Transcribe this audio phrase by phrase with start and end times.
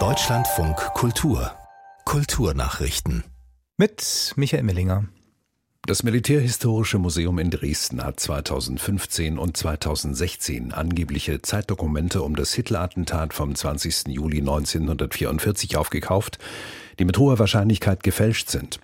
[0.00, 1.52] Deutschlandfunk Kultur
[2.04, 3.22] Kulturnachrichten
[3.76, 5.06] mit Michael Millinger.
[5.86, 13.54] Das Militärhistorische Museum in Dresden hat 2015 und 2016 angebliche Zeitdokumente um das Hitler-Attentat vom
[13.54, 14.08] 20.
[14.08, 16.40] Juli 1944 aufgekauft,
[16.98, 18.80] die mit hoher Wahrscheinlichkeit gefälscht sind.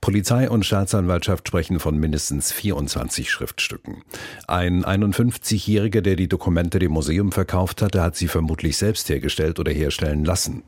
[0.00, 4.02] Polizei und Staatsanwaltschaft sprechen von mindestens 24 Schriftstücken.
[4.46, 9.72] Ein 51-Jähriger, der die Dokumente dem Museum verkauft hatte, hat sie vermutlich selbst hergestellt oder
[9.72, 10.62] herstellen lassen.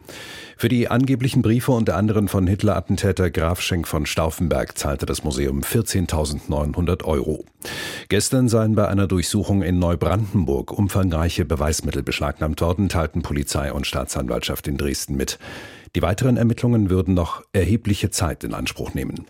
[0.56, 5.60] Für die angeblichen Briefe unter anderem von Hitler-Attentäter Graf Schenk von Stauffenberg zahlte das Museum
[5.60, 7.44] 14.900 Euro.
[8.08, 14.66] Gestern seien bei einer Durchsuchung in Neubrandenburg umfangreiche Beweismittel beschlagnahmt worden, teilten Polizei und Staatsanwaltschaft
[14.66, 15.38] in Dresden mit.
[15.98, 19.26] Die weiteren Ermittlungen würden noch erhebliche Zeit in Anspruch nehmen.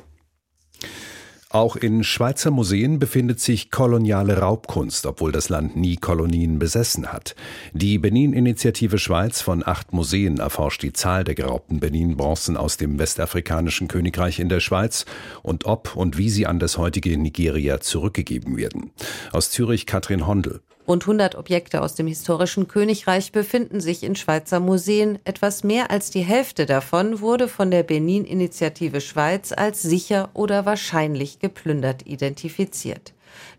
[1.48, 7.34] Auch in Schweizer Museen befindet sich koloniale Raubkunst, obwohl das Land nie Kolonien besessen hat.
[7.72, 13.88] Die Benin-Initiative Schweiz von acht Museen erforscht die Zahl der geraubten Benin-Bronzen aus dem westafrikanischen
[13.88, 15.06] Königreich in der Schweiz
[15.42, 18.90] und ob und wie sie an das heutige Nigeria zurückgegeben werden.
[19.32, 20.60] Aus Zürich Katrin Hondel.
[20.88, 25.18] Rund 100 Objekte aus dem historischen Königreich befinden sich in Schweizer Museen.
[25.24, 31.40] Etwas mehr als die Hälfte davon wurde von der Benin-Initiative Schweiz als sicher oder wahrscheinlich
[31.40, 33.12] geplündert identifiziert.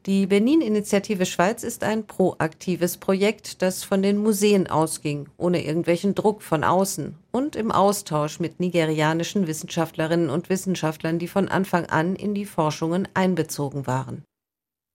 [0.08, 6.42] Die Benin-Initiative Schweiz ist ein proaktives Projekt, das von den Museen ausging, ohne irgendwelchen Druck
[6.42, 12.34] von außen und im Austausch mit nigerianischen Wissenschaftlerinnen und Wissenschaftlern, die von Anfang an in
[12.34, 14.24] die Forschungen einbezogen waren.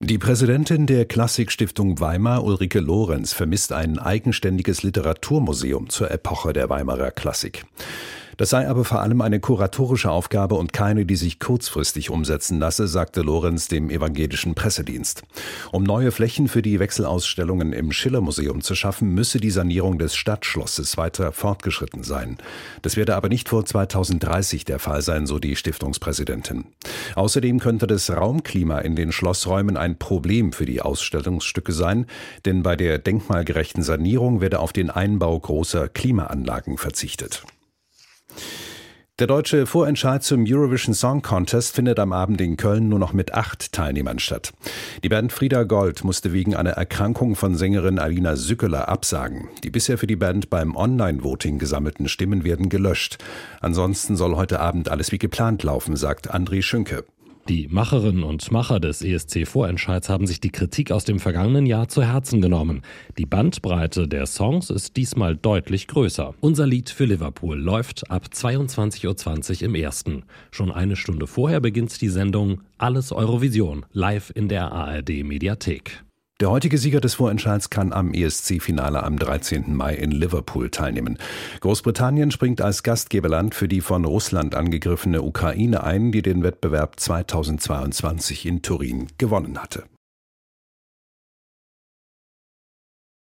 [0.06, 7.10] Die Präsidentin der Klassikstiftung Weimar, Ulrike Lorenz, vermisst ein eigenständiges Literaturmuseum zur Epoche der Weimarer
[7.10, 7.64] Klassik.
[8.36, 12.88] Das sei aber vor allem eine kuratorische Aufgabe und keine, die sich kurzfristig umsetzen lasse,
[12.88, 15.22] sagte Lorenz dem evangelischen Pressedienst.
[15.72, 20.96] Um neue Flächen für die Wechselausstellungen im Schiller-Museum zu schaffen, müsse die Sanierung des Stadtschlosses
[20.96, 22.38] weiter fortgeschritten sein.
[22.82, 26.64] Das werde aber nicht vor 2030 der Fall sein, so die Stiftungspräsidentin.
[27.14, 32.06] Außerdem könnte das Raumklima in den Schlossräumen ein Problem für die Ausstellungsstücke sein,
[32.44, 37.44] denn bei der denkmalgerechten Sanierung werde auf den Einbau großer Klimaanlagen verzichtet.
[39.20, 43.32] Der deutsche Vorentscheid zum Eurovision Song Contest findet am Abend in Köln nur noch mit
[43.32, 44.52] acht Teilnehmern statt.
[45.04, 49.46] Die Band Frieda Gold musste wegen einer Erkrankung von Sängerin Alina Sückeler absagen.
[49.62, 53.18] Die bisher für die Band beim Online-Voting gesammelten Stimmen werden gelöscht.
[53.60, 57.04] Ansonsten soll heute Abend alles wie geplant laufen, sagt André Schünke.
[57.48, 62.02] Die Macherinnen und Macher des ESC-Vorentscheids haben sich die Kritik aus dem vergangenen Jahr zu
[62.02, 62.80] Herzen genommen.
[63.18, 66.34] Die Bandbreite der Songs ist diesmal deutlich größer.
[66.40, 70.22] Unser Lied für Liverpool läuft ab 22.20 Uhr im ersten.
[70.50, 76.03] Schon eine Stunde vorher beginnt die Sendung Alles Eurovision live in der ARD Mediathek.
[76.40, 79.72] Der heutige Sieger des Vorentscheids kann am ESC-Finale am 13.
[79.72, 81.16] Mai in Liverpool teilnehmen.
[81.60, 88.46] Großbritannien springt als Gastgeberland für die von Russland angegriffene Ukraine ein, die den Wettbewerb 2022
[88.46, 89.84] in Turin gewonnen hatte.